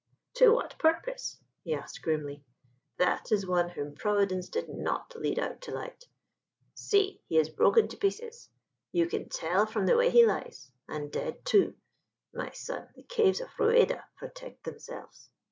"To 0.37 0.49
what 0.55 0.79
purpose?" 0.79 1.37
he 1.63 1.75
asked 1.75 2.01
grimly. 2.01 2.43
"That 2.97 3.31
is 3.31 3.45
one 3.45 3.69
whom 3.69 3.93
Providence 3.93 4.49
did 4.49 4.67
not 4.67 5.15
lead 5.15 5.37
out 5.37 5.61
to 5.61 5.71
light. 5.71 6.05
See, 6.73 7.21
he 7.27 7.37
is 7.37 7.49
broken 7.49 7.87
to 7.89 7.97
pieces 7.97 8.49
you 8.91 9.05
can 9.05 9.29
tell 9.29 9.67
from 9.67 9.85
the 9.85 9.95
way 9.95 10.09
he 10.09 10.25
lies; 10.25 10.71
and 10.89 11.11
dead, 11.11 11.45
too. 11.45 11.75
My 12.33 12.49
son, 12.49 12.89
the 12.95 13.03
caves 13.03 13.41
of 13.41 13.49
Rueda 13.59 14.03
protect 14.17 14.63
themselves." 14.63 15.29